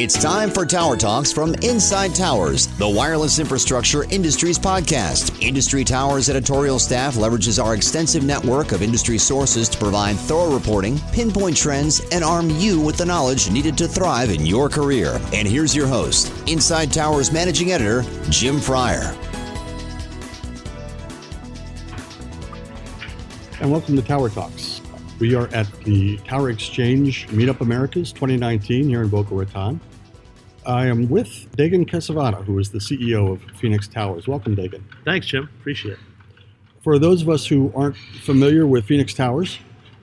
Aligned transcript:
It's 0.00 0.16
time 0.16 0.48
for 0.50 0.64
Tower 0.64 0.96
Talks 0.96 1.30
from 1.30 1.54
Inside 1.56 2.14
Towers, 2.14 2.68
the 2.78 2.88
wireless 2.88 3.38
infrastructure 3.38 4.04
industry's 4.04 4.58
podcast. 4.58 5.42
Industry 5.46 5.84
Towers 5.84 6.30
editorial 6.30 6.78
staff 6.78 7.16
leverages 7.16 7.62
our 7.62 7.74
extensive 7.74 8.24
network 8.24 8.72
of 8.72 8.80
industry 8.80 9.18
sources 9.18 9.68
to 9.68 9.76
provide 9.76 10.16
thorough 10.16 10.54
reporting, 10.54 10.98
pinpoint 11.12 11.54
trends, 11.54 12.00
and 12.12 12.24
arm 12.24 12.48
you 12.48 12.80
with 12.80 12.96
the 12.96 13.04
knowledge 13.04 13.50
needed 13.50 13.76
to 13.76 13.86
thrive 13.86 14.30
in 14.30 14.46
your 14.46 14.70
career. 14.70 15.20
And 15.34 15.46
here's 15.46 15.76
your 15.76 15.86
host, 15.86 16.32
Inside 16.48 16.94
Towers 16.94 17.30
managing 17.30 17.72
editor, 17.72 18.02
Jim 18.30 18.58
Fryer. 18.58 19.14
And 23.60 23.70
welcome 23.70 23.96
to 23.96 24.02
Tower 24.02 24.30
Talks. 24.30 24.80
We 25.18 25.34
are 25.34 25.48
at 25.48 25.70
the 25.84 26.16
Tower 26.26 26.48
Exchange 26.48 27.28
Meetup 27.28 27.60
Americas 27.60 28.12
2019 28.12 28.88
here 28.88 29.02
in 29.02 29.10
Boca 29.10 29.34
Raton. 29.34 29.78
I 30.66 30.86
am 30.86 31.08
with 31.08 31.48
Dagan 31.56 31.88
Kasavana, 31.88 32.44
who 32.44 32.58
is 32.58 32.70
the 32.70 32.78
CEO 32.78 33.32
of 33.32 33.42
Phoenix 33.58 33.88
Towers. 33.88 34.28
Welcome, 34.28 34.56
Dagan. 34.56 34.82
Thanks, 35.04 35.26
Jim. 35.26 35.48
Appreciate 35.60 35.92
it. 35.92 35.98
For 36.82 36.98
those 36.98 37.22
of 37.22 37.28
us 37.28 37.46
who 37.46 37.72
aren't 37.74 37.96
familiar 37.96 38.66
with 38.66 38.84
Phoenix 38.84 39.14
Towers, 39.14 39.58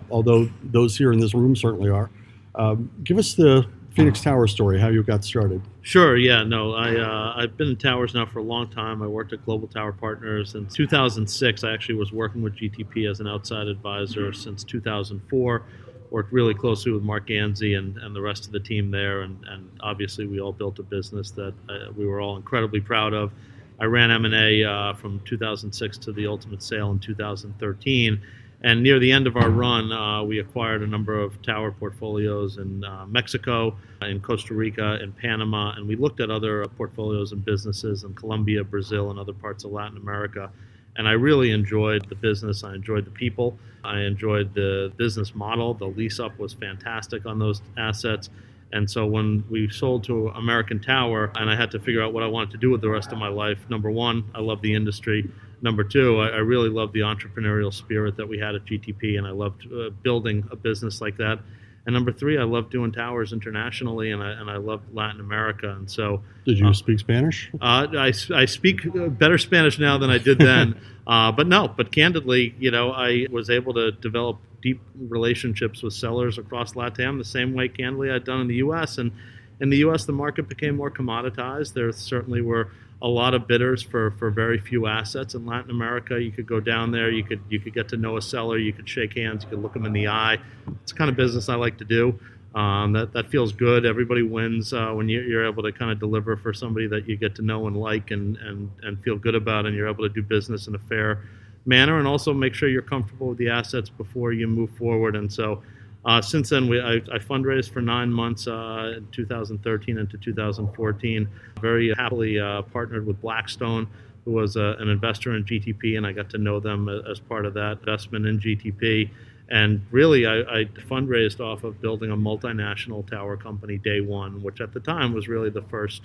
although 0.09 0.49
those 0.63 0.98
here 0.98 1.12
in 1.12 1.20
this 1.20 1.34
room 1.34 1.55
certainly 1.55 1.90
are, 1.90 2.09
um, 2.55 2.91
give 3.04 3.18
us 3.18 3.35
the 3.35 3.68
Phoenix 3.98 4.22
Tower 4.22 4.48
story, 4.48 4.80
how 4.80 4.90
you 4.90 5.02
got 5.02 5.23
started. 5.23 5.62
Sure. 5.82 6.18
Yeah. 6.18 6.44
No. 6.44 6.74
I 6.74 6.96
uh, 6.96 7.34
I've 7.35 7.58
been 7.58 7.70
in 7.70 7.76
towers 7.77 8.13
now 8.13 8.27
for 8.27 8.40
a 8.40 8.44
long 8.44 8.70
time. 8.70 9.02
I 9.02 9.08
worked 9.08 9.34
at 9.34 9.44
Global 9.44 9.68
Tower 9.68 9.91
Partners 9.91 10.54
in 10.54 10.68
2006. 10.68 11.63
I 11.63 11.74
actually 11.74 11.96
was 11.96 12.12
working 12.12 12.44
with 12.44 12.55
GTP 12.55 13.10
as 13.10 13.20
an 13.20 13.27
outside 13.27 13.68
advisor 13.68 14.34
since 14.34 14.63
2004. 14.63 15.63
Worked 16.10 16.32
really 16.32 16.54
closely 16.54 16.92
with 16.92 17.04
Mark 17.04 17.28
Ganzi 17.28 17.78
and, 17.78 17.98
and 17.98 18.16
the 18.16 18.22
rest 18.22 18.46
of 18.46 18.52
the 18.52 18.60
team 18.60 18.92
there, 18.92 19.22
and, 19.22 19.44
and 19.48 19.70
obviously 19.82 20.26
we 20.26 20.40
all 20.40 20.54
built 20.54 20.80
a 20.80 20.84
business 20.84 21.32
that 21.32 21.54
uh, 21.70 21.92
we 21.96 22.06
were 22.06 22.22
all 22.22 22.38
incredibly 22.38 22.80
proud 22.80 23.14
of. 23.14 23.32
I 23.80 23.86
ran 23.86 24.10
M&A 24.10 24.64
uh, 24.64 24.94
from 24.94 25.20
2006 25.26 25.98
to 25.99 26.12
the 26.12 26.27
ultimate 26.27 26.64
sale 26.64 26.91
in 26.91 26.99
2013 26.99 28.22
and 28.62 28.82
near 28.82 28.98
the 28.98 29.12
end 29.12 29.27
of 29.27 29.38
our 29.38 29.49
run, 29.49 29.91
uh, 29.91 30.24
we 30.24 30.40
acquired 30.40 30.82
a 30.82 30.88
number 30.88 31.20
of 31.20 31.40
tower 31.44 31.72
portfolios 31.72 32.58
in 32.58 32.84
uh, 32.84 33.05
Mexico, 33.08 33.77
in 34.02 34.20
Costa 34.20 34.55
Rica, 34.55 34.99
in 35.02 35.12
Panama, 35.12 35.74
and 35.76 35.88
we 35.88 35.96
looked 35.96 36.20
at 36.21 36.32
other 36.32 36.66
portfolios 36.76 37.34
and 37.34 37.46
businesses 37.46 38.04
in 38.04 38.16
Colombia, 38.16 38.64
Brazil, 38.64 39.12
and 39.12 39.20
other 39.20 39.34
parts 39.34 39.64
of 39.64 39.71
Latin 39.71 39.98
America. 39.98 40.49
And 40.98 41.07
I 41.07 41.12
really 41.12 41.51
enjoyed 41.51 42.09
the 42.09 42.15
business. 42.15 42.63
I 42.63 42.73
enjoyed 42.76 43.05
the 43.05 43.12
people. 43.12 43.57
I 43.84 44.01
enjoyed 44.01 44.53
the 44.53 44.91
business 44.98 45.34
model. 45.34 45.73
The 45.73 45.85
lease 45.85 46.20
up 46.20 46.37
was 46.40 46.53
fantastic 46.53 47.26
on 47.26 47.40
those 47.40 47.62
assets. 47.77 48.29
And 48.73 48.90
so 48.90 49.05
when 49.05 49.45
we 49.49 49.70
sold 49.70 50.03
to 50.05 50.27
American 50.29 50.79
Tower, 50.79 51.31
and 51.35 51.49
I 51.49 51.55
had 51.55 51.71
to 51.71 51.79
figure 51.79 52.03
out 52.03 52.13
what 52.13 52.23
I 52.23 52.27
wanted 52.27 52.51
to 52.51 52.57
do 52.57 52.70
with 52.70 52.81
the 52.81 52.90
rest 52.90 53.12
of 53.12 53.18
my 53.18 53.29
life, 53.29 53.59
number 53.70 53.90
one, 53.90 54.29
I 54.35 54.41
love 54.41 54.62
the 54.62 54.73
industry. 54.73 55.29
Number 55.62 55.84
two, 55.84 56.20
I, 56.20 56.27
I 56.29 56.37
really 56.37 56.70
loved 56.70 56.93
the 56.93 56.99
entrepreneurial 56.99 57.73
spirit 57.73 58.18
that 58.18 58.27
we 58.27 58.37
had 58.37 58.55
at 58.55 58.65
GTP, 58.65 59.18
and 59.18 59.25
I 59.25 59.31
loved 59.31 59.71
uh, 59.71 59.90
building 60.03 60.48
a 60.51 60.55
business 60.55 60.99
like 60.99 61.18
that. 61.18 61.40
And 61.88 61.93
number 61.93 62.12
three, 62.12 62.38
I 62.38 62.43
love 62.43 62.70
doing 62.70 62.91
towers 62.91 63.32
internationally, 63.32 64.12
and 64.12 64.22
I 64.22 64.31
and 64.31 64.52
I 64.52 64.57
love 64.57 64.81
Latin 64.94 65.22
America. 65.22 65.72
And 65.72 65.90
so, 65.90 66.22
did 66.46 66.59
you 66.59 66.68
uh, 66.68 66.74
speak 66.74 67.00
Spanish? 67.00 67.50
Uh, 67.62 67.88
I, 67.97 68.13
I 68.35 68.44
speak 68.44 68.81
better 69.18 69.38
Spanish 69.38 69.80
now 69.80 69.97
than 69.97 70.09
I 70.09 70.18
did 70.18 70.38
then. 70.38 70.78
uh, 71.08 71.31
but 71.31 71.47
no, 71.47 71.69
but 71.69 71.94
candidly, 71.94 72.53
you 72.59 72.72
know, 72.72 72.91
I 72.91 73.28
was 73.31 73.50
able 73.50 73.74
to 73.75 73.94
develop 73.94 74.38
deep 74.62 74.81
relationships 75.00 75.81
with 75.81 75.94
sellers 75.94 76.38
across 76.38 76.74
LATAM 76.74 77.18
the 77.18 77.24
same 77.24 77.53
way, 77.53 77.69
candidly, 77.69 78.12
I'd 78.12 78.25
done 78.25 78.41
in 78.41 78.47
the 78.47 78.56
U.S. 78.56 78.97
And 78.97 79.13
in 79.62 79.69
the 79.69 79.78
U.S., 79.78 80.03
the 80.03 80.12
market 80.12 80.50
became 80.50 80.75
more 80.75 80.91
commoditized. 80.91 81.74
There 81.74 81.90
certainly 81.94 82.41
were 82.41 82.69
a 83.01 83.07
lot 83.07 83.34
of 83.34 83.47
bidders 83.47 83.84
for, 83.84 84.12
for 84.12 84.31
very 84.31 84.59
few 84.59 84.88
assets 84.88 85.35
in 85.35 85.45
Latin 85.45 85.69
America. 85.69 86.19
You 86.22 86.31
could 86.31 86.47
go 86.47 86.59
down 86.59 86.91
there, 86.91 87.12
you 87.12 87.23
could 87.23 87.41
you 87.50 87.59
could 87.59 87.74
get 87.74 87.88
to 87.90 87.97
know 87.97 88.18
a 88.18 88.22
seller, 88.22 88.58
you 88.58 88.74
could 88.74 88.90
shake 88.90 89.16
hands, 89.16 89.44
you 89.44 89.50
could 89.50 89.62
look 89.62 89.74
them 89.74 89.85
in 89.85 89.94
the 89.94 90.08
eye. 90.08 90.38
It's 90.81 90.91
the 90.91 90.97
kind 90.97 91.09
of 91.09 91.16
business 91.16 91.47
I 91.50 91.56
like 91.56 91.78
to 91.78 91.86
do. 91.86 92.19
Um, 92.56 92.94
that 92.94 93.13
that 93.13 93.30
feels 93.30 93.52
good. 93.52 93.86
Everybody 93.86 94.24
wins 94.24 94.74
uh, 94.74 94.91
when 94.91 95.09
you, 95.09 95.22
you're 95.22 95.46
able 95.46 95.62
to 95.62 95.72
kind 95.72 95.91
of 95.91 96.00
deliver 96.00 96.36
for 96.36 96.53
somebody 96.53 96.88
that 96.88 97.07
you 97.07 97.16
get 97.16 97.36
to 97.36 97.44
know 97.44 97.68
and 97.68 97.78
like 97.78 98.09
and, 98.09 98.38
and 98.38 98.72
and 98.81 99.02
feel 99.03 99.18
good 99.18 99.36
about, 99.36 99.68
and 99.68 99.75
you're 99.75 99.90
able 99.90 100.07
to 100.07 100.13
do 100.13 100.24
business 100.24 100.68
in 100.68 100.74
a 100.74 100.80
fair 100.80 101.24
manner, 101.66 102.00
and 102.00 102.07
also 102.07 102.34
make 102.34 102.56
sure 102.56 102.68
you're 102.68 102.81
comfortable 102.81 103.28
with 103.28 103.38
the 103.38 103.50
assets 103.50 103.90
before 103.90 104.34
you 104.34 104.47
move 104.47 104.72
forward. 104.72 105.16
And 105.16 105.31
so. 105.31 105.62
Uh, 106.07 106.22
since 106.22 106.50
then, 106.50 106.69
we, 106.69 106.79
I, 106.79 106.94
I, 106.94 107.19
fundraised 107.19 107.69
for 107.69 107.81
nine 107.81 108.12
months 108.12 108.47
uh, 108.47 108.94
in 108.95 109.07
2013 109.12 109.97
into 109.97 110.18
2014. 110.18 111.29
Very 111.59 111.94
happily 111.94 112.40
uh, 112.40 112.62
partnered 112.62 113.06
with 113.06 113.19
Blackstone, 113.19 113.88
who 114.23 114.31
was 114.31 114.56
uh, 114.56 114.78
an 114.79 114.88
investor 114.88 115.35
in 115.35 115.44
GTP, 115.44 115.97
and 115.97 116.07
I 116.07 116.13
got 116.13 116.29
to 116.29 116.38
know 116.38 116.62
them 116.62 116.88
as 116.88 117.19
part 117.19 117.45
of 117.45 117.53
that 117.56 117.79
investment 117.79 118.25
in 118.25 118.40
GTP. 118.40 119.09
And 119.50 119.85
really, 119.91 120.25
I, 120.25 120.40
I 120.40 120.66
fundraised 120.90 121.41
off 121.41 121.66
of 121.66 121.81
building 121.81 122.12
a 122.12 122.18
multinational 122.18 123.06
tower 123.06 123.35
company 123.35 123.78
day 123.78 124.00
one, 124.00 124.41
which 124.41 124.62
at 124.62 124.74
the 124.74 124.79
time 124.79 125.13
was 125.13 125.28
really 125.28 125.50
the 125.50 125.62
first 125.63 126.03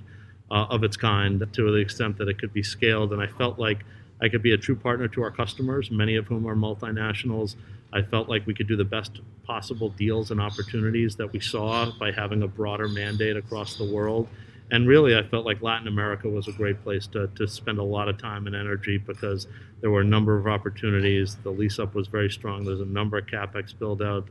uh, 0.50 0.66
of 0.68 0.82
its 0.82 0.96
kind 0.96 1.46
to 1.52 1.70
the 1.70 1.78
extent 1.78 2.18
that 2.18 2.28
it 2.28 2.40
could 2.40 2.52
be 2.52 2.64
scaled. 2.64 3.12
And 3.12 3.22
I 3.22 3.28
felt 3.28 3.56
like 3.56 3.84
I 4.20 4.28
could 4.28 4.42
be 4.42 4.52
a 4.52 4.56
true 4.56 4.76
partner 4.76 5.08
to 5.08 5.22
our 5.22 5.30
customers, 5.30 5.90
many 5.90 6.16
of 6.16 6.26
whom 6.26 6.46
are 6.46 6.54
multinationals. 6.54 7.56
I 7.92 8.02
felt 8.02 8.28
like 8.28 8.46
we 8.46 8.54
could 8.54 8.68
do 8.68 8.76
the 8.76 8.84
best 8.84 9.20
possible 9.44 9.90
deals 9.90 10.30
and 10.30 10.40
opportunities 10.40 11.16
that 11.16 11.32
we 11.32 11.40
saw 11.40 11.90
by 11.98 12.12
having 12.12 12.42
a 12.42 12.48
broader 12.48 12.88
mandate 12.88 13.36
across 13.36 13.76
the 13.76 13.84
world. 13.84 14.28
And 14.70 14.88
really, 14.88 15.16
I 15.16 15.22
felt 15.22 15.44
like 15.44 15.60
Latin 15.60 15.86
America 15.86 16.28
was 16.28 16.48
a 16.48 16.52
great 16.52 16.82
place 16.82 17.06
to, 17.08 17.26
to 17.36 17.46
spend 17.46 17.78
a 17.78 17.82
lot 17.82 18.08
of 18.08 18.16
time 18.16 18.46
and 18.46 18.56
energy 18.56 18.96
because 18.96 19.46
there 19.82 19.90
were 19.90 20.00
a 20.00 20.04
number 20.04 20.38
of 20.38 20.46
opportunities. 20.46 21.36
The 21.42 21.50
lease 21.50 21.78
up 21.78 21.94
was 21.94 22.06
very 22.08 22.30
strong. 22.30 22.64
There's 22.64 22.80
a 22.80 22.86
number 22.86 23.18
of 23.18 23.26
capex 23.26 23.78
build 23.78 24.00
out 24.00 24.28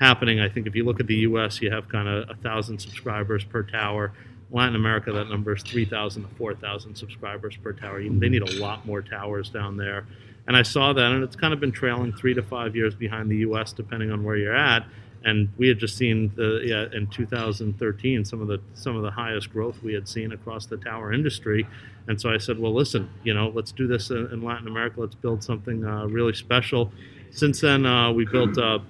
happening. 0.00 0.40
I 0.40 0.48
think 0.48 0.66
if 0.66 0.74
you 0.74 0.84
look 0.84 0.98
at 0.98 1.06
the 1.06 1.14
U.S., 1.16 1.60
you 1.62 1.70
have 1.70 1.88
kind 1.88 2.08
of 2.08 2.28
a 2.28 2.34
thousand 2.34 2.80
subscribers 2.80 3.44
per 3.44 3.62
tower. 3.62 4.12
Latin 4.50 4.76
America, 4.76 5.12
that 5.12 5.28
number 5.28 5.54
is 5.54 5.62
3,000 5.62 6.22
to 6.22 6.34
4,000 6.36 6.94
subscribers 6.94 7.56
per 7.56 7.72
tower. 7.72 8.02
They 8.02 8.28
need 8.28 8.42
a 8.42 8.60
lot 8.60 8.86
more 8.86 9.02
towers 9.02 9.50
down 9.50 9.76
there. 9.76 10.06
And 10.46 10.56
I 10.56 10.62
saw 10.62 10.92
that, 10.92 11.12
and 11.12 11.24
it's 11.24 11.36
kind 11.36 11.54
of 11.54 11.60
been 11.60 11.72
trailing 11.72 12.12
three 12.12 12.34
to 12.34 12.42
five 12.42 12.76
years 12.76 12.94
behind 12.94 13.30
the 13.30 13.38
U.S., 13.38 13.72
depending 13.72 14.10
on 14.10 14.22
where 14.22 14.36
you're 14.36 14.56
at. 14.56 14.84
And 15.24 15.48
we 15.56 15.68
had 15.68 15.78
just 15.78 15.96
seen 15.96 16.32
the 16.36 16.60
yeah, 16.62 16.86
in 16.96 17.06
2013 17.06 18.26
some 18.26 18.42
of 18.42 18.48
the 18.48 18.60
some 18.74 18.94
of 18.94 19.02
the 19.02 19.10
highest 19.10 19.50
growth 19.50 19.82
we 19.82 19.94
had 19.94 20.06
seen 20.06 20.32
across 20.32 20.66
the 20.66 20.76
tower 20.76 21.14
industry. 21.14 21.66
And 22.08 22.20
so 22.20 22.30
I 22.30 22.36
said, 22.36 22.58
well, 22.58 22.74
listen, 22.74 23.08
you 23.22 23.32
know, 23.32 23.50
let's 23.54 23.72
do 23.72 23.86
this 23.86 24.10
in, 24.10 24.42
Latin 24.42 24.68
America. 24.68 25.00
Let's 25.00 25.14
build 25.14 25.42
something 25.42 25.82
uh, 25.82 26.04
really 26.06 26.34
special. 26.34 26.92
Since 27.30 27.62
then, 27.62 27.86
uh, 27.86 28.12
we 28.12 28.26
built 28.26 28.58
uh, 28.58 28.80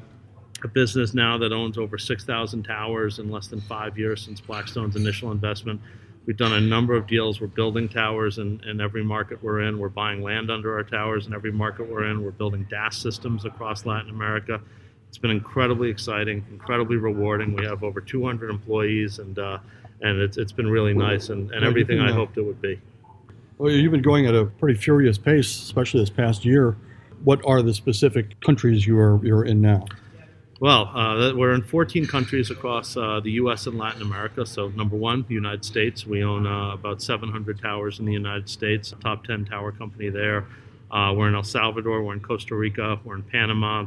a 0.65 0.69
business 0.69 1.13
now 1.15 1.37
that 1.39 1.53
owns 1.53 1.77
over 1.77 1.99
6,000 1.99 2.63
towers 2.63 3.19
in 3.19 3.31
less 3.31 3.47
than 3.47 3.61
five 3.61 3.99
years 3.99 4.23
since 4.23 4.41
Blackstone's 4.41 4.97
initial 4.97 5.31
investment. 5.31 5.81
We've 6.27 6.39
done 6.39 6.55
a 6.55 6.61
number 6.61 6.95
of 6.95 7.07
deals. 7.07 7.39
We're 7.39 7.49
building 7.49 7.87
towers 7.87 8.39
in, 8.39 8.63
in 8.67 8.81
every 8.81 9.05
market 9.05 9.43
we're 9.43 9.61
in. 9.61 9.79
We're 9.79 9.91
buying 9.91 10.23
land 10.23 10.51
under 10.51 10.75
our 10.75 10.83
towers 10.83 11.27
in 11.27 11.35
every 11.35 11.53
market 11.53 11.87
we're 11.87 12.11
in. 12.11 12.25
We're 12.25 12.31
building 12.31 12.67
DAS 12.71 12.97
systems 12.97 13.45
across 13.45 13.85
Latin 13.85 14.09
America. 14.09 14.59
It's 15.11 15.19
been 15.19 15.31
incredibly 15.31 15.91
exciting, 15.91 16.45
incredibly 16.51 16.97
rewarding. 16.97 17.55
We 17.55 17.67
have 17.67 17.85
over 17.85 18.01
200 18.01 18.51
employees, 18.51 19.19
and 19.19 19.39
uh, 19.39 19.59
and 20.01 20.19
it's, 20.19 20.39
it's 20.39 20.51
been 20.51 20.69
really 20.69 20.93
nice 20.93 21.29
and, 21.29 21.51
and 21.53 21.65
everything 21.65 22.01
I 22.01 22.11
hoped 22.11 22.37
it 22.37 22.43
would 22.43 22.61
be. 22.61 22.81
Well, 23.59 23.71
you've 23.71 23.93
been 23.93 24.03
going 24.03 24.27
at 24.27 24.35
a 24.35 24.47
pretty 24.47 24.79
furious 24.79 25.19
pace, 25.19 25.63
especially 25.63 26.01
this 26.01 26.11
past 26.11 26.45
year. 26.45 26.77
What 27.23 27.41
are 27.47 27.63
the 27.63 27.73
specific 27.73 28.41
countries 28.41 28.87
you 28.87 28.99
are 28.99 29.25
you're 29.25 29.45
in 29.45 29.61
now? 29.61 29.87
Well, 30.61 30.89
uh, 30.95 31.33
we're 31.35 31.53
in 31.53 31.63
14 31.63 32.07
countries 32.07 32.51
across 32.53 32.97
uh, 32.97 33.19
the 33.19 33.33
U.S. 33.33 33.67
and 33.67 33.77
Latin 33.77 34.03
America. 34.03 34.47
So, 34.47 34.69
number 34.69 34.95
one, 34.95 35.25
the 35.27 35.35
United 35.35 35.65
States. 35.65 36.07
We 36.07 36.23
own 36.23 36.47
uh, 36.47 36.75
about 36.75 37.03
700 37.03 37.61
towers 37.61 37.99
in 37.99 38.05
the 38.05 38.13
United 38.13 38.49
States, 38.49 38.95
top 39.03 39.25
10 39.25 39.47
tower 39.47 39.73
company 39.73 40.11
there. 40.11 40.47
Uh, 40.93 41.13
we're 41.17 41.27
in 41.27 41.35
El 41.35 41.43
Salvador, 41.43 42.05
we're 42.05 42.13
in 42.13 42.21
Costa 42.21 42.55
Rica, 42.55 43.01
we're 43.03 43.17
in 43.17 43.25
Panama, 43.25 43.87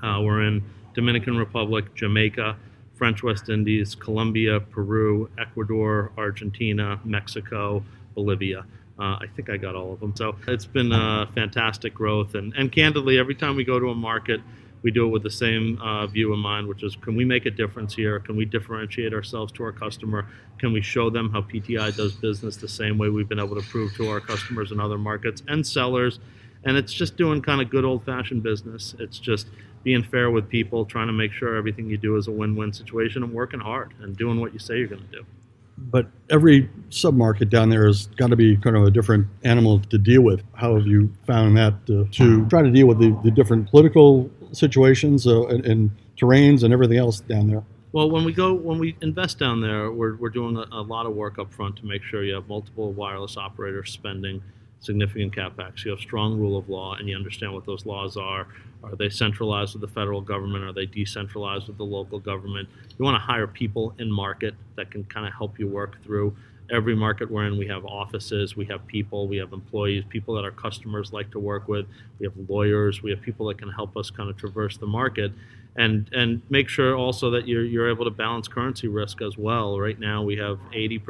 uh, 0.00 0.20
we're 0.22 0.42
in 0.42 0.62
Dominican 0.94 1.36
Republic, 1.36 1.92
Jamaica, 1.96 2.56
French 2.94 3.24
West 3.24 3.48
Indies, 3.48 3.96
Colombia, 3.96 4.60
Peru, 4.60 5.28
Ecuador, 5.38 6.12
Argentina, 6.16 7.00
Mexico, 7.04 7.82
Bolivia. 8.14 8.64
Uh, 8.96 9.18
I 9.20 9.24
think 9.34 9.50
I 9.50 9.56
got 9.56 9.74
all 9.74 9.92
of 9.92 9.98
them. 9.98 10.14
So 10.14 10.36
it's 10.46 10.66
been 10.66 10.92
a 10.92 11.26
fantastic 11.34 11.94
growth. 11.94 12.36
And, 12.36 12.54
and 12.56 12.70
candidly, 12.70 13.18
every 13.18 13.34
time 13.34 13.56
we 13.56 13.64
go 13.64 13.80
to 13.80 13.88
a 13.88 13.94
market, 13.94 14.40
we 14.82 14.90
do 14.90 15.06
it 15.06 15.08
with 15.10 15.22
the 15.22 15.30
same 15.30 15.78
uh, 15.80 16.06
view 16.06 16.32
in 16.32 16.38
mind, 16.38 16.66
which 16.66 16.82
is 16.82 16.96
can 16.96 17.14
we 17.16 17.24
make 17.24 17.46
a 17.46 17.50
difference 17.50 17.94
here? 17.94 18.18
Can 18.20 18.36
we 18.36 18.44
differentiate 18.44 19.12
ourselves 19.12 19.52
to 19.52 19.62
our 19.64 19.72
customer? 19.72 20.26
Can 20.58 20.72
we 20.72 20.80
show 20.82 21.10
them 21.10 21.30
how 21.30 21.42
PTI 21.42 21.94
does 21.96 22.14
business 22.14 22.56
the 22.56 22.68
same 22.68 22.98
way 22.98 23.08
we've 23.08 23.28
been 23.28 23.40
able 23.40 23.60
to 23.60 23.68
prove 23.68 23.94
to 23.96 24.08
our 24.08 24.20
customers 24.20 24.72
in 24.72 24.80
other 24.80 24.98
markets 24.98 25.42
and 25.48 25.66
sellers? 25.66 26.18
And 26.64 26.76
it's 26.76 26.92
just 26.92 27.16
doing 27.16 27.40
kind 27.42 27.60
of 27.60 27.70
good 27.70 27.84
old 27.84 28.04
fashioned 28.04 28.42
business. 28.42 28.94
It's 28.98 29.18
just 29.18 29.46
being 29.82 30.02
fair 30.02 30.30
with 30.30 30.48
people, 30.48 30.84
trying 30.84 31.06
to 31.06 31.12
make 31.12 31.32
sure 31.32 31.56
everything 31.56 31.88
you 31.88 31.96
do 31.96 32.16
is 32.16 32.28
a 32.28 32.30
win 32.30 32.54
win 32.56 32.72
situation, 32.72 33.22
and 33.22 33.32
working 33.32 33.60
hard 33.60 33.94
and 34.00 34.16
doing 34.16 34.40
what 34.40 34.52
you 34.52 34.58
say 34.58 34.78
you're 34.78 34.88
going 34.88 35.06
to 35.10 35.16
do. 35.18 35.24
but 35.90 36.06
every 36.28 36.68
submarket 36.90 37.48
down 37.48 37.70
there 37.70 37.86
has 37.86 38.06
got 38.08 38.28
to 38.28 38.36
be 38.36 38.56
kind 38.56 38.76
of 38.76 38.84
a 38.84 38.90
different 38.90 39.26
animal 39.44 39.80
to 39.80 39.98
deal 39.98 40.22
with. 40.22 40.42
How 40.54 40.74
have 40.76 40.86
you 40.86 41.10
found 41.26 41.56
that 41.56 41.74
uh, 41.88 42.04
to 42.12 42.46
try 42.48 42.62
to 42.62 42.70
deal 42.70 42.86
with 42.86 42.98
the, 42.98 43.18
the 43.24 43.30
different 43.30 43.70
political 43.70 44.30
situations 44.52 45.26
uh, 45.26 45.46
and, 45.46 45.64
and, 45.66 45.90
terrains 46.16 46.64
and 46.64 46.72
everything 46.72 46.98
else 46.98 47.20
down 47.20 47.48
there? 47.48 47.62
Well, 47.92 48.10
when 48.10 48.24
we 48.24 48.32
go, 48.34 48.52
when 48.52 48.78
we 48.78 48.94
invest 49.00 49.38
down 49.38 49.62
there, 49.62 49.90
we're, 49.90 50.16
we're 50.16 50.28
doing 50.28 50.56
a, 50.56 50.66
a 50.70 50.82
lot 50.82 51.06
of 51.06 51.14
work 51.14 51.38
up 51.38 51.50
front 51.50 51.76
to 51.76 51.86
make 51.86 52.02
sure 52.02 52.22
you 52.22 52.34
have 52.34 52.46
multiple 52.46 52.92
wireless 52.92 53.38
operators 53.38 53.90
spending 53.90 54.42
significant 54.80 55.34
capex. 55.34 55.84
You 55.84 55.92
have 55.92 56.00
strong 56.00 56.38
rule 56.38 56.58
of 56.58 56.68
law, 56.68 56.96
and 56.96 57.08
you 57.08 57.16
understand 57.16 57.52
what 57.52 57.66
those 57.66 57.86
laws 57.86 58.16
are. 58.16 58.48
Are 58.82 58.96
they 58.96 59.10
centralized 59.10 59.74
with 59.74 59.82
the 59.82 59.88
federal 59.88 60.20
government? 60.20 60.64
Are 60.64 60.72
they 60.72 60.86
decentralized 60.86 61.68
with 61.68 61.76
the 61.76 61.84
local 61.84 62.18
government? 62.18 62.68
You 62.98 63.04
want 63.04 63.14
to 63.14 63.20
hire 63.20 63.46
people 63.46 63.94
in 63.98 64.10
market 64.10 64.54
that 64.76 64.90
can 64.90 65.04
kind 65.04 65.26
of 65.26 65.34
help 65.34 65.58
you 65.58 65.68
work 65.68 66.02
through 66.02 66.34
every 66.70 66.94
market 66.94 67.30
we're 67.30 67.46
in. 67.46 67.58
We 67.58 67.66
have 67.66 67.84
offices, 67.84 68.56
we 68.56 68.64
have 68.66 68.86
people, 68.86 69.28
we 69.28 69.36
have 69.38 69.52
employees, 69.52 70.04
people 70.08 70.34
that 70.36 70.44
our 70.44 70.50
customers 70.50 71.12
like 71.12 71.30
to 71.32 71.38
work 71.38 71.68
with. 71.68 71.86
We 72.18 72.26
have 72.26 72.32
lawyers, 72.48 73.02
we 73.02 73.10
have 73.10 73.20
people 73.20 73.46
that 73.48 73.58
can 73.58 73.70
help 73.70 73.96
us 73.96 74.10
kind 74.10 74.30
of 74.30 74.36
traverse 74.36 74.76
the 74.76 74.86
market. 74.86 75.32
And, 75.76 76.08
and 76.12 76.42
make 76.50 76.68
sure 76.68 76.96
also 76.96 77.30
that 77.30 77.46
you're, 77.46 77.64
you're 77.64 77.88
able 77.88 78.04
to 78.04 78.10
balance 78.10 78.48
currency 78.48 78.88
risk 78.88 79.22
as 79.22 79.36
well. 79.38 79.78
Right 79.78 79.98
now, 79.98 80.22
we 80.22 80.36
have 80.36 80.58
80% 80.72 81.00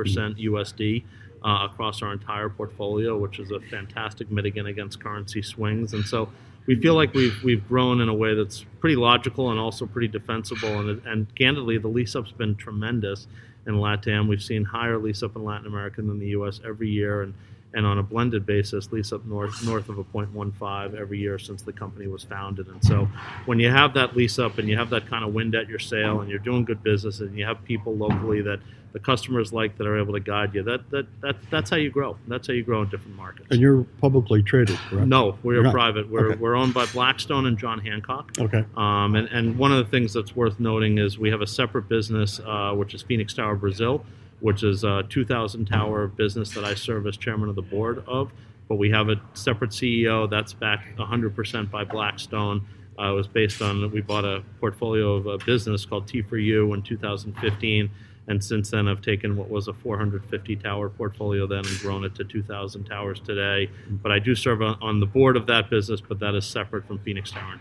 USD 0.45 1.05
uh, 1.45 1.69
across 1.71 2.03
our 2.03 2.13
entire 2.13 2.49
portfolio, 2.49 3.17
which 3.19 3.39
is 3.39 3.51
a 3.51 3.61
fantastic 3.61 4.29
mitigant 4.31 4.69
against 4.69 5.03
currency 5.03 5.43
swings. 5.43 5.95
And 5.95 6.05
so 6.05 6.29
we 6.67 6.77
feel 6.77 6.95
like 6.95 7.15
we've, 7.15 7.43
we've 7.43 7.67
grown 7.69 8.01
in 8.01 8.09
a 8.09 8.15
way 8.15 8.35
that's 8.35 8.65
pretty 8.81 8.97
logical 8.97 9.51
and 9.51 9.59
also 9.59 9.87
pretty 9.87 10.09
defensible. 10.09 10.81
And, 10.81 11.05
and 11.07 11.35
candidly, 11.35 11.79
the 11.79 11.89
lease 11.89 12.15
up's 12.15 12.33
been 12.33 12.55
tremendous 12.57 13.27
in 13.67 13.75
LATAM. 13.75 14.29
We've 14.29 14.43
seen 14.43 14.65
higher 14.65 14.99
lease 14.99 15.23
up 15.23 15.37
in 15.37 15.45
Latin 15.45 15.67
America 15.67 16.03
than 16.03 16.19
the 16.19 16.29
U.S. 16.29 16.61
every 16.65 16.89
year. 16.89 17.23
And 17.23 17.35
and 17.75 17.87
on 17.87 17.99
a 17.99 18.03
blended 18.03 18.45
basis, 18.47 18.91
lease 18.93 19.13
up 19.13 19.25
north 19.25 19.65
north 19.65 19.89
of 19.89 19.99
a 19.99 20.05
0.15 20.05 20.99
every 20.99 21.19
year 21.19 21.39
since 21.39 21.63
the 21.63 21.73
company 21.73 22.07
was 22.07 22.25
founded. 22.25 22.67
And 22.69 22.83
so, 22.85 23.09
when 23.47 23.61
you 23.61 23.71
have 23.71 23.95
that 23.95 24.17
lease 24.17 24.39
up 24.39 24.59
and 24.59 24.69
you 24.69 24.77
have 24.77 24.91
that 24.91 25.07
kind 25.09 25.25
of 25.25 25.33
wind 25.33 25.55
at 25.55 25.69
your 25.69 25.79
sail, 25.79 26.21
and 26.21 26.31
you're 26.31 26.39
doing 26.39 26.65
good 26.65 26.83
business, 26.83 27.21
and 27.21 27.37
you 27.37 27.45
have 27.45 27.63
people 27.65 27.95
locally 27.95 28.43
that 28.43 28.61
the 28.93 28.99
customers 28.99 29.53
like 29.53 29.79
that 29.79 29.87
are 29.87 29.99
able 30.01 30.13
to 30.15 30.21
guide 30.21 30.55
you, 30.55 30.63
that 30.65 30.91
that, 30.91 31.07
that 31.21 31.37
that's 31.51 31.71
how 31.71 31.77
you 31.77 31.91
grow. 31.91 32.17
That's 32.27 32.47
how 32.47 32.55
you 32.55 32.65
grow 32.65 32.83
in 32.83 32.89
different 32.89 33.17
markets. 33.17 33.47
And 33.51 33.61
you're 33.61 33.85
publicly 34.01 34.43
traded, 34.43 34.77
correct? 34.89 35.07
No, 35.07 35.39
we're 35.43 35.71
private. 35.71 36.11
We're 36.11 36.33
okay. 36.33 36.41
we're 36.41 36.57
owned 36.57 36.75
by 36.75 36.87
Blackstone 36.87 37.47
and 37.47 37.57
John 37.57 37.79
Hancock. 37.79 38.33
Okay. 38.39 38.65
Um, 38.77 39.15
and 39.15 39.29
and 39.29 39.57
one 39.57 39.73
of 39.73 39.85
the 39.85 39.91
things 39.91 40.13
that's 40.13 40.35
worth 40.35 40.59
noting 40.59 40.99
is 40.99 41.19
we 41.19 41.31
have 41.31 41.41
a 41.41 41.47
separate 41.47 41.89
business, 41.89 42.41
uh, 42.45 42.73
which 42.73 42.95
is 42.95 43.03
Phoenix 43.03 43.33
Tower 43.35 43.55
Brazil 43.55 44.05
which 44.41 44.63
is 44.63 44.85
a 44.85 45.05
2,000 45.09 45.67
tower 45.67 46.07
business 46.09 46.51
that 46.55 46.65
I 46.65 46.75
serve 46.75 47.07
as 47.07 47.17
chairman 47.17 47.49
of 47.49 47.55
the 47.55 47.63
board 47.63 48.03
of. 48.07 48.33
But 48.69 48.77
we 48.77 48.91
have 48.91 49.09
a 49.09 49.21
separate 49.35 49.71
CEO 49.71 50.29
that's 50.31 50.53
backed 50.53 50.97
100% 50.97 51.71
by 51.71 51.85
Blackstone. 51.85 52.67
Uh, 52.99 53.13
it 53.13 53.15
was 53.15 53.27
based 53.27 53.63
on 53.63 53.91
we 53.91 54.01
bought 54.01 54.25
a 54.25 54.43
portfolio 54.61 55.15
of 55.15 55.27
a 55.27 55.39
business 55.39 55.85
called 55.85 56.07
T4U 56.07 56.75
in 56.75 56.83
2015, 56.83 57.91
and 58.29 58.45
since 58.45 58.71
then 58.71 58.87
I've 58.89 59.01
taken 59.01 59.37
what 59.37 59.49
was 59.49 59.69
a 59.69 59.73
450 59.73 60.57
tower 60.57 60.91
portfolio 60.91 61.47
then 61.47 61.67
and 61.67 61.79
grown 61.79 62.05
it 62.05 62.15
to 62.17 62.25
2,000 62.25 62.85
towers 62.85 63.19
today. 63.21 63.71
But 63.89 64.13
I 64.13 64.19
do 64.19 64.35
serve 64.35 64.61
on 64.63 65.01
the 65.01 65.07
board 65.07 65.37
of 65.37 65.47
that 65.47 65.71
business, 65.71 66.01
but 66.01 66.19
that 66.21 66.35
is 66.35 66.45
separate 66.45 66.87
from 66.87 66.99
Phoenix 66.99 67.31
Tower. 67.31 67.59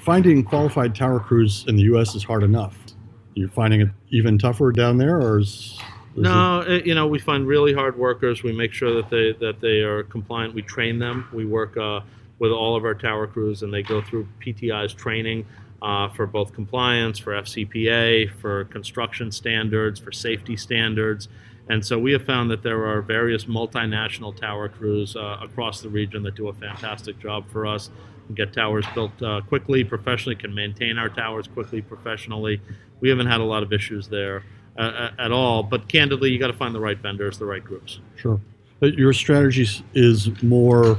Finding 0.00 0.42
qualified 0.42 0.94
tower 0.94 1.20
crews 1.20 1.64
in 1.68 1.76
the 1.76 1.82
U.S. 1.82 2.14
is 2.14 2.24
hard 2.24 2.42
enough 2.42 2.76
you're 3.34 3.50
finding 3.50 3.80
it 3.80 3.88
even 4.10 4.38
tougher 4.38 4.72
down 4.72 4.98
there, 4.98 5.16
or 5.16 5.38
is, 5.38 5.78
is 6.16 6.22
no? 6.22 6.60
It, 6.60 6.86
you 6.86 6.94
know, 6.94 7.06
we 7.06 7.18
find 7.18 7.46
really 7.46 7.72
hard 7.72 7.98
workers. 7.98 8.42
We 8.42 8.52
make 8.52 8.72
sure 8.72 8.94
that 8.94 9.10
they 9.10 9.32
that 9.44 9.60
they 9.60 9.80
are 9.80 10.02
compliant. 10.04 10.54
We 10.54 10.62
train 10.62 10.98
them. 10.98 11.28
We 11.32 11.44
work 11.44 11.76
uh, 11.76 12.00
with 12.38 12.52
all 12.52 12.76
of 12.76 12.84
our 12.84 12.94
tower 12.94 13.26
crews, 13.26 13.62
and 13.62 13.72
they 13.72 13.82
go 13.82 14.02
through 14.02 14.28
PTI's 14.44 14.94
training. 14.94 15.46
Uh, 15.80 16.08
for 16.10 16.28
both 16.28 16.52
compliance, 16.52 17.18
for 17.18 17.32
FCPA, 17.32 18.32
for 18.40 18.66
construction 18.66 19.32
standards, 19.32 19.98
for 19.98 20.12
safety 20.12 20.56
standards. 20.56 21.26
And 21.68 21.84
so 21.84 21.98
we 21.98 22.12
have 22.12 22.24
found 22.24 22.50
that 22.50 22.62
there 22.62 22.86
are 22.86 23.02
various 23.02 23.46
multinational 23.46 24.36
tower 24.36 24.68
crews 24.68 25.16
uh, 25.16 25.38
across 25.42 25.80
the 25.80 25.88
region 25.88 26.22
that 26.24 26.34
do 26.34 26.48
a 26.48 26.52
fantastic 26.52 27.18
job 27.18 27.48
for 27.50 27.66
us 27.66 27.90
and 28.28 28.36
get 28.36 28.52
towers 28.52 28.84
built 28.94 29.22
uh, 29.22 29.40
quickly, 29.42 29.84
professionally, 29.84 30.36
can 30.36 30.54
maintain 30.54 30.98
our 30.98 31.08
towers 31.08 31.46
quickly, 31.46 31.80
professionally. 31.80 32.60
We 33.02 33.10
haven't 33.10 33.26
had 33.26 33.40
a 33.40 33.44
lot 33.44 33.62
of 33.62 33.72
issues 33.72 34.08
there 34.08 34.44
uh, 34.78 35.10
at 35.18 35.32
all. 35.32 35.62
But 35.62 35.88
candidly, 35.88 36.30
you 36.30 36.38
got 36.38 36.46
to 36.46 36.52
find 36.54 36.74
the 36.74 36.80
right 36.80 36.96
vendors, 36.96 37.36
the 37.38 37.44
right 37.44 37.62
groups. 37.62 37.98
Sure. 38.16 38.40
But 38.80 38.94
your 38.94 39.12
strategy 39.12 39.68
is 39.92 40.42
more 40.42 40.98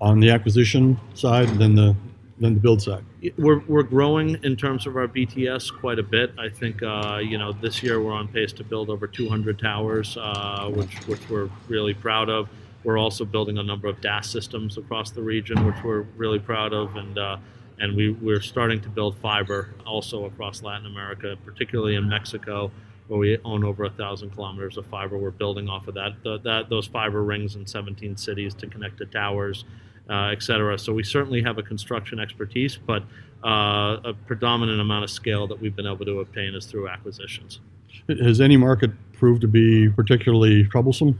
on 0.00 0.20
the 0.20 0.30
acquisition 0.30 1.00
side 1.14 1.48
than 1.58 1.74
the 1.74 1.96
than 2.40 2.54
the 2.54 2.60
build 2.60 2.80
side. 2.80 3.04
We're, 3.36 3.58
we're 3.66 3.82
growing 3.82 4.38
in 4.44 4.54
terms 4.54 4.86
of 4.86 4.96
our 4.96 5.08
BTS 5.08 5.76
quite 5.76 5.98
a 5.98 6.04
bit. 6.04 6.32
I 6.38 6.48
think 6.48 6.82
uh, 6.84 7.18
you 7.20 7.36
know 7.36 7.52
this 7.52 7.82
year 7.82 8.00
we're 8.00 8.12
on 8.12 8.28
pace 8.28 8.52
to 8.54 8.64
build 8.64 8.90
over 8.90 9.08
200 9.08 9.58
towers, 9.58 10.16
uh, 10.20 10.70
which 10.72 10.94
which 11.06 11.28
we're 11.28 11.50
really 11.66 11.94
proud 11.94 12.28
of. 12.28 12.48
We're 12.84 12.98
also 12.98 13.24
building 13.24 13.58
a 13.58 13.62
number 13.62 13.88
of 13.88 14.00
DAS 14.00 14.30
systems 14.30 14.78
across 14.78 15.10
the 15.10 15.22
region, 15.22 15.66
which 15.66 15.82
we're 15.82 16.02
really 16.16 16.38
proud 16.38 16.72
of, 16.72 16.94
and 16.96 17.18
uh, 17.18 17.38
and 17.80 17.96
we, 17.96 18.10
we're 18.10 18.40
starting 18.40 18.80
to 18.80 18.88
build 18.88 19.16
fiber 19.18 19.74
also 19.86 20.24
across 20.24 20.62
Latin 20.62 20.86
America, 20.86 21.36
particularly 21.44 21.94
in 21.94 22.08
Mexico, 22.08 22.70
where 23.06 23.18
we 23.18 23.38
own 23.44 23.64
over 23.64 23.84
a 23.84 23.90
thousand 23.90 24.30
kilometers 24.30 24.76
of 24.76 24.86
fiber. 24.86 25.16
We're 25.16 25.30
building 25.30 25.68
off 25.68 25.88
of 25.88 25.94
that, 25.94 26.22
the, 26.22 26.38
that 26.40 26.68
those 26.68 26.86
fiber 26.86 27.22
rings 27.22 27.56
in 27.56 27.66
17 27.66 28.16
cities 28.16 28.54
to 28.54 28.66
connect 28.66 28.98
to 28.98 29.06
towers, 29.06 29.64
uh, 30.10 30.28
et 30.32 30.42
cetera. 30.42 30.78
So 30.78 30.92
we 30.92 31.02
certainly 31.02 31.42
have 31.42 31.58
a 31.58 31.62
construction 31.62 32.18
expertise, 32.18 32.76
but 32.76 33.02
uh, 33.44 33.98
a 34.04 34.14
predominant 34.26 34.80
amount 34.80 35.04
of 35.04 35.10
scale 35.10 35.46
that 35.46 35.60
we've 35.60 35.74
been 35.74 35.86
able 35.86 36.04
to 36.04 36.20
obtain 36.20 36.54
is 36.54 36.66
through 36.66 36.88
acquisitions. 36.88 37.60
Has 38.08 38.40
any 38.40 38.56
market 38.56 38.90
proved 39.12 39.40
to 39.42 39.48
be 39.48 39.88
particularly 39.88 40.64
troublesome? 40.64 41.18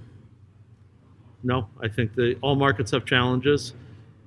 No, 1.42 1.68
I 1.80 1.88
think 1.88 2.14
that 2.16 2.36
all 2.42 2.56
markets 2.56 2.90
have 2.90 3.04
challenges. 3.04 3.74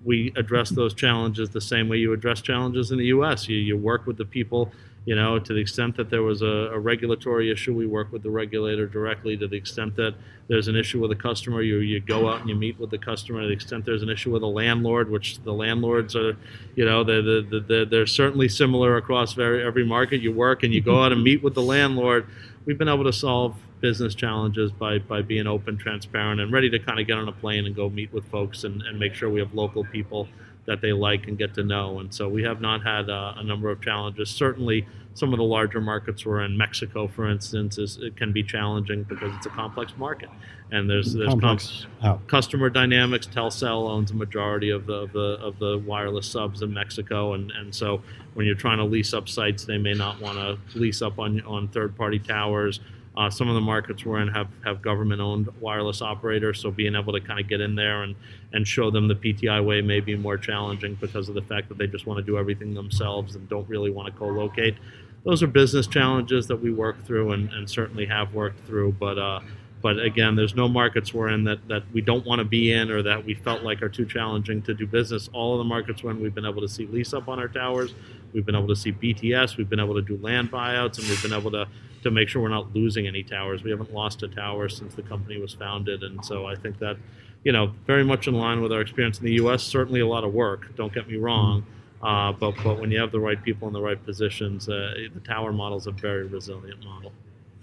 We 0.03 0.33
address 0.36 0.69
those 0.69 0.94
challenges 0.94 1.50
the 1.50 1.62
same 1.62 1.88
way 1.88 1.98
you 1.98 2.13
address 2.13 2.42
challenges 2.42 2.92
in 2.92 2.98
the 2.98 3.06
U.S. 3.06 3.48
You, 3.48 3.57
you 3.57 3.77
work 3.77 4.07
with 4.07 4.18
the 4.18 4.25
people, 4.25 4.71
you 5.06 5.15
know, 5.15 5.39
to 5.39 5.53
the 5.53 5.59
extent 5.59 5.98
that 5.98 6.12
there 6.12 6.21
was 6.21 6.44
a, 6.44 6.45
a, 6.45 6.80
regulatory 6.80 7.51
issue, 7.51 7.74
we 7.74 7.88
work 7.88 8.12
with 8.12 8.21
the 8.21 8.30
regulator 8.30 8.86
directly. 8.86 9.36
To 9.36 9.48
the 9.48 9.56
extent 9.56 9.95
that 9.95 10.13
there's 10.47 10.68
an 10.68 10.76
issue 10.76 10.99
with 10.99 11.11
a 11.11 11.16
customer, 11.16 11.64
you, 11.64 11.78
you 11.78 11.99
go 11.99 12.30
out 12.30 12.42
and 12.42 12.49
you 12.49 12.56
meet 12.56 12.80
with 12.80 12.92
the 12.92 12.99
customer. 12.99 13.42
To 13.42 13.47
the 13.47 13.54
extent 13.54 13.83
there's 13.83 14.04
an 14.04 14.09
issue 14.09 14.31
with 14.31 14.44
a 14.44 14.47
landlord, 14.47 15.09
which 15.09 15.42
the 15.44 15.54
landlords 15.54 16.16
are, 16.16 16.37
you 16.76 16.85
know, 16.85 17.04
they're, 17.04 17.21
they're, 17.23 17.59
they're, 17.61 17.85
they're 17.85 18.07
certainly 18.07 18.47
similar 18.47 18.97
across 18.97 19.33
very, 19.33 19.66
every 19.66 19.85
market 19.85 20.21
you 20.21 20.31
work, 20.31 20.61
and 20.61 20.71
you 20.71 20.81
go 20.81 21.04
out 21.04 21.11
and 21.11 21.23
meet 21.23 21.42
with 21.42 21.56
the 21.56 21.64
landlord. 21.64 22.28
We've 22.66 22.78
been 22.78 22.90
able 22.90 23.06
to 23.06 23.14
solve 23.14 23.56
business 23.80 24.14
challenges 24.14 24.71
by, 24.71 24.99
by 24.99 25.23
being 25.23 25.47
open, 25.47 25.78
transparent, 25.78 26.40
and 26.40 26.54
ready 26.54 26.69
to 26.69 26.78
kind 26.78 26.99
of 26.99 27.07
get 27.07 27.18
on 27.18 27.28
a 27.28 27.31
plane 27.31 27.66
and 27.66 27.76
go 27.76 27.90
meet 27.90 28.14
with 28.14 28.23
folks 28.26 28.64
and, 28.64 28.83
and 28.83 28.99
make 28.99 29.16
sure 29.16 29.31
we 29.31 29.40
have 29.40 29.56
local 29.56 29.83
people 29.83 30.28
that 30.65 30.81
they 30.81 30.94
like 30.94 31.27
and 31.27 31.37
get 31.37 31.53
to 31.56 31.63
know. 31.63 31.99
And 31.99 32.13
so 32.13 32.30
we 32.30 32.44
have 32.44 32.61
not 32.61 32.83
had 32.83 33.09
uh, 33.09 33.33
a 33.37 33.44
number 33.44 33.69
of 33.69 33.81
challenges. 33.81 34.30
Certainly, 34.30 34.87
some 35.13 35.33
of 35.33 35.37
the 35.37 35.44
larger 35.44 35.81
markets 35.81 36.25
we're 36.25 36.41
in, 36.41 36.57
Mexico, 36.57 37.07
for 37.07 37.30
instance, 37.30 37.77
is, 37.77 37.97
it 37.97 38.15
can 38.15 38.31
be 38.31 38.44
challenging 38.44 39.03
because 39.03 39.33
it's 39.35 39.45
a 39.45 39.49
complex 39.49 39.94
market. 39.97 40.30
And 40.71 40.89
there's, 40.89 41.13
there's 41.13 41.30
complex 41.30 41.85
com- 42.01 42.21
customer 42.27 42.69
dynamics. 42.69 43.27
Telcel 43.27 43.89
owns 43.89 44.11
a 44.11 44.13
majority 44.13 44.69
of 44.69 44.85
the, 44.85 44.94
of 44.94 45.11
the, 45.11 45.37
of 45.41 45.59
the 45.59 45.80
wireless 45.80 46.27
subs 46.27 46.61
in 46.61 46.73
Mexico. 46.73 47.33
And, 47.33 47.51
and 47.51 47.75
so 47.75 48.01
when 48.35 48.45
you're 48.45 48.56
trying 48.56 48.77
to 48.77 48.85
lease 48.85 49.13
up 49.13 49.27
sites, 49.27 49.65
they 49.65 49.77
may 49.77 49.94
not 49.94 50.21
want 50.21 50.37
to 50.37 50.80
lease 50.80 51.01
up 51.01 51.19
on, 51.19 51.41
on 51.41 51.68
third 51.68 51.97
party 51.97 52.19
towers 52.19 52.80
uh, 53.21 53.30
some 53.30 53.47
of 53.47 53.54
the 53.54 53.61
markets 53.61 54.04
we're 54.04 54.19
in 54.19 54.28
have, 54.30 54.47
have 54.66 54.81
government 54.81 55.21
owned 55.21 55.47
wireless 55.59 56.01
operators, 56.01 56.59
so 56.59 56.71
being 56.71 56.95
able 56.95 57.13
to 57.13 57.21
kind 57.21 57.40
of 57.40 57.47
get 57.47 57.61
in 57.61 57.75
there 57.75 58.01
and, 58.01 58.16
and 58.54 58.68
show 58.68 58.90
them 58.90 59.07
the 59.07 59.13
PTI 59.13 59.63
way 59.63 59.80
may 59.80 59.99
be 59.99 60.16
more 60.16 60.40
challenging 60.40 60.95
because 60.95 61.30
of 61.30 61.35
the 61.35 61.42
fact 61.44 61.69
that 61.69 61.78
they 61.78 61.85
just 61.85 62.07
want 62.07 62.18
to 62.18 62.23
do 62.23 62.35
everything 62.35 62.73
themselves 62.73 63.35
and 63.35 63.47
don't 63.47 63.69
really 63.69 63.92
want 63.92 64.11
to 64.11 64.19
co 64.19 64.25
locate. 64.25 64.75
Those 65.23 65.44
are 65.44 65.47
business 65.47 65.85
challenges 65.85 66.47
that 66.47 66.56
we 66.56 66.73
work 66.73 67.06
through 67.06 67.33
and, 67.33 67.54
and 67.54 67.69
certainly 67.69 68.07
have 68.07 68.33
worked 68.33 68.66
through, 68.66 68.94
but 68.94 69.19
uh, 69.19 69.42
but 69.83 69.99
again, 69.99 70.35
there's 70.35 70.56
no 70.56 70.68
markets 70.68 71.13
we're 71.13 71.30
in 71.30 71.44
that, 71.45 71.68
that 71.68 71.83
we 71.92 72.01
don't 72.01 72.25
want 72.25 72.40
to 72.40 72.45
be 72.45 72.71
in 72.71 72.92
or 72.92 73.01
that 73.01 73.25
we 73.25 73.33
felt 73.33 73.63
like 73.63 73.81
are 73.81 73.90
too 73.90 74.06
challenging 74.06 74.61
to 74.63 74.73
do 74.73 74.85
business. 74.85 75.28
All 75.33 75.54
of 75.54 75.57
the 75.57 75.63
markets 75.63 76.04
we're 76.04 76.11
in, 76.11 76.21
we've 76.21 76.35
been 76.35 76.45
able 76.45 76.61
to 76.61 76.69
see 76.69 76.85
lease 76.85 77.13
up 77.13 77.28
on 77.28 77.40
our 77.40 77.47
towers. 77.47 77.94
We've 78.33 78.45
been 78.45 78.56
able 78.56 78.68
to 78.68 78.76
see 78.76 78.92
BTS. 78.92 79.57
We've 79.57 79.69
been 79.69 79.80
able 79.80 79.95
to 79.95 80.02
do 80.02 80.18
land 80.18 80.52
buyouts, 80.52 81.00
and 81.00 81.07
we've 81.07 81.21
been 81.21 81.33
able 81.33 81.52
to, 81.52 81.68
to 82.04 82.11
make 82.11 82.30
sure 82.30 82.42
we're 82.42 82.50
not 82.50 82.73
losing 82.73 83.07
any 83.07 83.23
towers. 83.23 83.64
We 83.64 83.71
haven't 83.71 83.94
lost 83.94 84.23
a 84.23 84.28
tower 84.28 84.69
since 84.69 84.95
the 84.95 85.04
company 85.04 85.40
was 85.40 85.54
founded. 85.54 86.04
And 86.04 86.23
so 86.23 86.45
I 86.45 86.56
think 86.56 86.80
that, 86.80 86.97
you 87.44 87.52
know, 87.52 87.73
very 87.85 88.04
much 88.04 88.28
in 88.28 88.33
line 88.33 88.61
with 88.61 88.71
our 88.71 88.81
experience 88.81 89.19
in 89.19 89.26
the 89.26 89.33
U.S., 89.33 89.64
certainly 89.64 90.00
a 90.00 90.07
lot 90.07 90.23
of 90.23 90.33
work, 90.33 90.76
don't 90.76 90.94
get 90.94 91.07
me 91.07 91.18
wrong. 91.18 91.66
Uh, 92.02 92.31
but, 92.31 92.56
but 92.64 92.80
when 92.80 92.90
you 92.90 93.00
have 93.00 93.11
the 93.11 93.19
right 93.19 93.42
people 93.44 93.68
in 93.68 93.73
the 93.73 93.81
right 93.81 94.04
positions, 94.06 94.68
uh, 94.68 94.94
the 95.14 95.19
tower 95.19 95.54
model 95.54 95.78
is 95.78 95.88
a 95.88 95.92
very 95.92 96.26
resilient 96.26 96.83
model. 96.83 97.11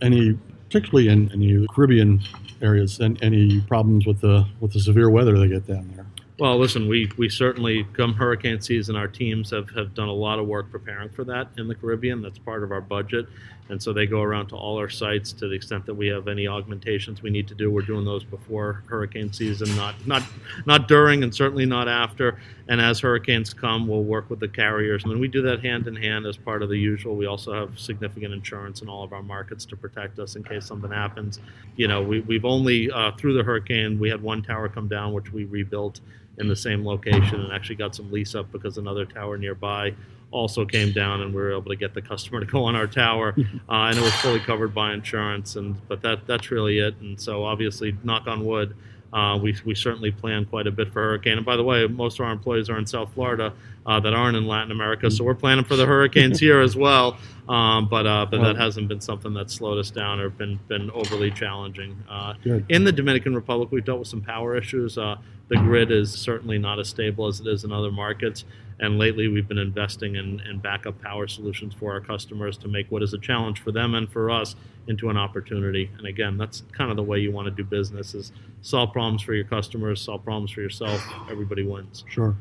any, 0.01 0.39
particularly 0.69 1.09
in, 1.09 1.29
the 1.29 1.67
Caribbean 1.75 2.21
areas, 2.63 3.01
and 3.01 3.21
any 3.23 3.61
problems 3.63 4.07
with 4.07 4.21
the 4.21 4.47
with 4.61 4.73
the 4.73 4.81
severe 4.81 5.11
weather 5.11 5.39
they 5.39 5.49
get 5.49 5.67
down 5.67 5.91
there? 5.95 6.07
Well, 6.39 6.57
listen, 6.57 6.87
we, 6.87 7.11
we 7.17 7.29
certainly, 7.29 7.85
come 7.95 8.15
hurricane 8.15 8.61
season, 8.61 8.95
our 8.95 9.09
teams 9.09 9.51
have, 9.51 9.69
have 9.71 9.93
done 9.93 10.07
a 10.07 10.13
lot 10.13 10.39
of 10.39 10.47
work 10.47 10.71
preparing 10.71 11.09
for 11.09 11.25
that 11.25 11.49
in 11.59 11.67
the 11.67 11.75
Caribbean. 11.75 12.23
That's 12.23 12.39
part 12.39 12.63
of 12.63 12.71
our 12.71 12.81
budget. 12.81 13.27
And 13.71 13.83
so 13.83 13.93
they 13.93 14.07
go 14.07 14.23
around 14.23 14.47
to 14.51 14.57
all 14.57 14.79
our 14.79 14.89
sites 14.89 15.33
to 15.33 15.49
the 15.49 15.55
extent 15.57 15.85
that 15.87 15.95
we 15.95 16.07
have 16.07 16.29
any 16.29 16.47
augmentations 16.47 17.23
we 17.23 17.31
need 17.31 17.49
to 17.49 17.57
do. 17.57 17.73
We're 17.73 17.83
doing 17.83 18.05
those 18.05 18.23
before 18.23 18.85
hurricane 18.87 19.33
season, 19.33 19.75
not, 19.77 19.95
not, 20.07 20.23
not 20.65 20.87
during 20.87 21.25
and 21.25 21.35
certainly 21.35 21.67
not 21.67 21.89
after. 21.89 22.39
And 22.69 22.81
as 22.81 23.01
hurricanes 23.01 23.53
come, 23.53 23.89
we'll 23.89 24.05
work 24.05 24.31
with 24.31 24.39
the 24.39 24.49
carriers. 24.49 25.05
And 25.05 25.19
we 25.19 25.27
do 25.27 25.43
that 25.43 25.65
hand 25.65 25.89
in 25.89 25.97
hand 25.97 26.25
as 26.25 26.37
part 26.37 26.63
of 26.63 26.69
the 26.69 26.79
usual. 26.79 27.17
We 27.17 27.27
also 27.27 27.53
have 27.53 27.81
significant 27.81 28.33
insurance 28.33 28.81
in 28.81 28.89
all 28.89 29.03
of 29.03 29.13
our 29.13 29.25
markets 29.25 29.65
to 29.67 29.77
protect 29.77 30.21
us 30.21 30.37
in 30.37 30.45
case 30.45 30.67
something 30.67 30.93
happens. 30.93 31.41
You 31.75 31.89
know, 31.89 32.01
we, 32.01 32.21
we've 32.21 32.45
only, 32.45 32.93
uh, 32.93 33.11
through 33.19 33.35
the 33.35 33.43
hurricane, 33.43 33.99
we 33.99 34.09
had 34.09 34.23
one 34.23 34.41
tower 34.41 34.69
come 34.69 34.87
down, 34.87 35.13
which 35.13 35.33
we 35.33 35.45
rebuilt 35.45 36.01
in 36.39 36.49
the 36.49 36.57
same 36.57 36.87
location 36.87 37.41
and 37.41 37.53
actually 37.53 37.77
got 37.77 37.95
some 37.95 38.11
lease 38.11 38.35
up 38.35 38.51
because 38.53 38.79
another 38.79 39.05
tower 39.05 39.37
nearby 39.37 39.95
also 40.31 40.65
came 40.65 40.93
down 40.93 41.23
and 41.23 41.35
we 41.35 41.41
were 41.41 41.53
able 41.53 41.71
to 41.71 41.77
get 41.77 41.95
the 41.95 42.03
customer 42.03 42.41
to 42.45 42.47
go 42.47 42.65
on 42.65 42.77
our 42.77 42.87
tower. 42.87 43.35
Uh, 43.69 43.89
and 43.89 43.99
it 43.99 44.03
was 44.03 44.15
fully 44.15 44.41
covered 44.41 44.75
by 44.75 44.93
insurance 44.93 45.57
and 45.57 45.77
but 45.89 46.03
that 46.03 46.27
that's 46.27 46.51
really 46.51 46.79
it. 46.79 46.95
And 47.01 47.21
so 47.21 47.45
obviously 47.45 47.97
knock 48.05 48.27
on 48.27 48.45
wood 48.45 48.77
uh, 49.13 49.39
we, 49.41 49.57
we 49.65 49.75
certainly 49.75 50.11
plan 50.11 50.45
quite 50.45 50.67
a 50.67 50.71
bit 50.71 50.93
for 50.93 51.03
hurricane. 51.03 51.39
And 51.39 51.47
by 51.47 51.57
the 51.57 51.65
way, 51.65 51.87
most 51.87 52.19
of 52.19 52.27
our 52.27 52.33
employees 52.33 52.69
are 52.69 52.79
in 52.79 52.87
South 52.87 53.13
Florida 53.15 53.53
uh, 53.87 54.01
that 54.01 54.13
aren't 54.13 54.37
in 54.37 54.47
Latin 54.47 54.71
America, 54.71 55.11
so 55.11 55.25
we're 55.25 55.35
planning 55.35 55.65
for 55.65 55.77
the 55.77 55.87
hurricanes 55.87 56.39
here 56.41 56.61
as 56.61 56.77
well. 56.77 57.17
Um, 57.49 57.89
but 57.89 58.07
uh, 58.07 58.27
but 58.27 58.43
that 58.43 58.57
hasn't 58.57 58.89
been 58.89 59.01
something 59.01 59.33
that 59.33 59.51
slowed 59.51 59.79
us 59.79 59.91
down 59.91 60.21
or 60.21 60.29
been 60.29 60.61
been 60.69 60.91
overly 60.91 61.31
challenging. 61.31 61.97
Uh, 62.09 62.35
in 62.69 62.85
the 62.85 62.93
Dominican 62.93 63.35
Republic, 63.35 63.71
we've 63.73 63.85
dealt 63.85 64.01
with 64.01 64.09
some 64.09 64.21
power 64.21 64.55
issues. 64.55 64.99
Uh, 64.99 65.17
the 65.49 65.57
grid 65.57 65.91
is 65.91 66.13
certainly 66.13 66.59
not 66.59 66.79
as 66.79 66.89
stable 66.91 67.27
as 67.27 67.41
it 67.41 67.47
is 67.47 67.65
in 67.65 67.73
other 67.73 67.91
markets. 67.91 68.45
And 68.81 68.99
lately, 68.99 69.27
we've 69.27 69.49
been 69.49 69.59
investing 69.59 70.17
in, 70.17 70.41
in 70.41 70.59
backup 70.59 71.01
power 71.03 71.27
solutions 71.27 71.75
for 71.75 71.93
our 71.93 72.01
customers 72.01 72.57
to 72.59 72.69
make 72.69 72.91
what 72.91 73.03
is 73.03 73.13
a 73.13 73.19
challenge 73.19 73.61
for 73.61 73.73
them 73.73 73.95
and 73.95 74.11
for 74.11 74.31
us 74.31 74.55
into 74.87 75.11
an 75.11 75.17
opportunity. 75.17 75.91
And 75.99 76.07
again, 76.07 76.39
that's 76.39 76.63
kind 76.73 76.91
of 76.91 76.97
the 76.97 77.03
way 77.03 77.19
you 77.19 77.33
want 77.33 77.47
to 77.47 77.51
do 77.51 77.65
business: 77.65 78.15
is 78.15 78.33
solve 78.63 78.93
problems 78.93 79.23
for 79.23 79.35
your 79.35 79.45
customers, 79.45 80.01
solve 80.01 80.25
problems 80.25 80.53
for 80.53 80.61
yourself. 80.61 81.05
Everybody 81.29 81.65
wins. 81.65 82.05
Sure. 82.09 82.37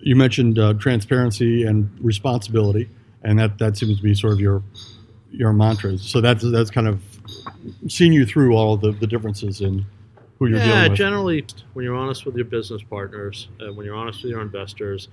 You 0.00 0.16
mentioned 0.16 0.58
uh, 0.58 0.74
transparency 0.74 1.62
and 1.62 1.88
responsibility, 2.00 2.88
and 3.22 3.38
that, 3.38 3.58
that 3.58 3.76
seems 3.76 3.98
to 3.98 4.02
be 4.02 4.14
sort 4.14 4.32
of 4.32 4.40
your 4.40 4.62
your 5.30 5.52
mantra. 5.52 5.96
So 5.98 6.20
that's 6.20 6.42
that's 6.50 6.70
kind 6.70 6.88
of 6.88 7.00
seen 7.88 8.12
you 8.12 8.26
through 8.26 8.54
all 8.54 8.76
the, 8.76 8.92
the 8.92 9.06
differences 9.06 9.60
in 9.60 9.86
who 10.38 10.48
you're 10.48 10.58
yeah, 10.58 10.66
dealing 10.66 10.90
with. 10.90 10.98
generally, 10.98 11.46
when 11.72 11.84
you're 11.84 11.96
honest 11.96 12.26
with 12.26 12.34
your 12.34 12.44
business 12.44 12.82
partners, 12.82 13.48
and 13.60 13.76
when 13.76 13.86
you're 13.86 13.94
honest 13.94 14.22
with 14.22 14.32
your 14.32 14.42
investors, 14.42 15.08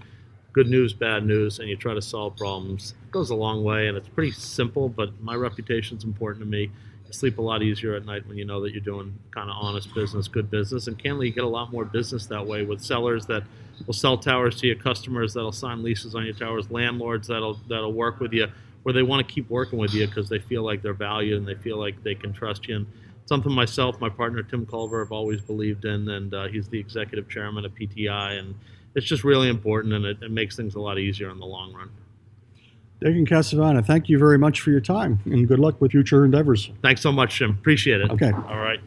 good 0.53 0.67
news, 0.67 0.93
bad 0.93 1.25
news, 1.25 1.59
and 1.59 1.69
you 1.69 1.75
try 1.75 1.93
to 1.93 2.01
solve 2.01 2.35
problems, 2.35 2.93
it 3.03 3.11
goes 3.11 3.29
a 3.29 3.35
long 3.35 3.63
way. 3.63 3.87
And 3.87 3.97
it's 3.97 4.09
pretty 4.09 4.31
simple, 4.31 4.89
but 4.89 5.19
my 5.21 5.35
reputation 5.35 5.97
is 5.97 6.03
important 6.03 6.43
to 6.43 6.49
me. 6.49 6.71
You 7.07 7.13
sleep 7.13 7.37
a 7.37 7.41
lot 7.41 7.63
easier 7.63 7.95
at 7.95 8.05
night 8.05 8.27
when 8.27 8.37
you 8.37 8.45
know 8.45 8.61
that 8.61 8.71
you're 8.71 8.81
doing 8.81 9.17
kind 9.31 9.49
of 9.49 9.55
honest 9.59 9.93
business, 9.93 10.27
good 10.27 10.51
business. 10.51 10.87
And 10.87 10.97
candidly, 10.97 11.27
you 11.27 11.33
get 11.33 11.43
a 11.43 11.47
lot 11.47 11.71
more 11.71 11.85
business 11.85 12.25
that 12.27 12.45
way 12.45 12.63
with 12.63 12.81
sellers 12.81 13.25
that 13.27 13.43
will 13.85 13.93
sell 13.93 14.17
towers 14.17 14.55
to 14.57 14.67
your 14.67 14.75
customers, 14.75 15.33
that'll 15.33 15.51
sign 15.51 15.83
leases 15.83 16.15
on 16.15 16.25
your 16.25 16.33
towers, 16.33 16.69
landlords 16.69 17.27
that'll 17.27 17.59
that'll 17.67 17.93
work 17.93 18.19
with 18.19 18.33
you, 18.33 18.47
where 18.83 18.93
they 18.93 19.03
want 19.03 19.25
to 19.25 19.33
keep 19.33 19.49
working 19.49 19.79
with 19.79 19.93
you 19.93 20.05
because 20.05 20.29
they 20.29 20.39
feel 20.39 20.63
like 20.63 20.81
they're 20.81 20.93
valued 20.93 21.37
and 21.37 21.47
they 21.47 21.55
feel 21.55 21.77
like 21.77 22.01
they 22.03 22.15
can 22.15 22.33
trust 22.33 22.67
you. 22.67 22.77
And 22.77 22.87
something 23.25 23.51
myself, 23.51 23.99
my 24.01 24.09
partner 24.09 24.43
Tim 24.43 24.65
Culver, 24.65 25.03
have 25.03 25.11
always 25.11 25.41
believed 25.41 25.85
in, 25.85 26.09
and 26.09 26.33
uh, 26.33 26.47
he's 26.47 26.67
the 26.67 26.79
executive 26.79 27.29
chairman 27.29 27.63
of 27.65 27.73
PTI, 27.75 28.39
and 28.39 28.55
it's 28.95 29.05
just 29.05 29.23
really 29.23 29.49
important, 29.49 29.93
and 29.93 30.05
it, 30.05 30.21
it 30.21 30.31
makes 30.31 30.55
things 30.55 30.75
a 30.75 30.79
lot 30.79 30.99
easier 30.99 31.29
in 31.29 31.39
the 31.39 31.45
long 31.45 31.73
run. 31.73 31.89
Dagan 33.01 33.27
Kasavana, 33.27 33.85
thank 33.85 34.09
you 34.09 34.19
very 34.19 34.37
much 34.37 34.59
for 34.59 34.71
your 34.71 34.81
time, 34.81 35.19
and 35.25 35.47
good 35.47 35.59
luck 35.59 35.79
with 35.79 35.91
future 35.91 36.25
endeavors. 36.25 36.69
Thanks 36.81 37.01
so 37.01 37.11
much, 37.11 37.37
Jim. 37.37 37.51
Appreciate 37.51 38.01
it. 38.01 38.11
Okay. 38.11 38.31
All 38.31 38.59
right. 38.59 38.79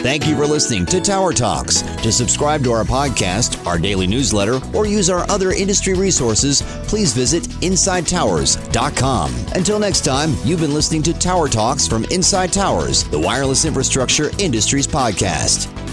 Thank 0.00 0.28
you 0.28 0.36
for 0.36 0.46
listening 0.46 0.86
to 0.86 1.00
Tower 1.00 1.32
Talks. 1.32 1.82
To 1.82 2.12
subscribe 2.12 2.62
to 2.64 2.72
our 2.72 2.84
podcast, 2.84 3.66
our 3.66 3.78
daily 3.78 4.06
newsletter, 4.06 4.60
or 4.72 4.86
use 4.86 5.10
our 5.10 5.28
other 5.28 5.50
industry 5.50 5.94
resources, 5.94 6.62
please 6.86 7.12
visit 7.12 7.42
InsideTowers.com. 7.42 9.34
Until 9.54 9.78
next 9.80 10.04
time, 10.04 10.34
you've 10.44 10.60
been 10.60 10.72
listening 10.72 11.02
to 11.02 11.12
Tower 11.12 11.48
Talks 11.48 11.88
from 11.88 12.04
Inside 12.06 12.52
Towers, 12.52 13.04
the 13.04 13.18
wireless 13.18 13.64
infrastructure 13.64 14.30
industries 14.38 14.86
podcast. 14.86 15.87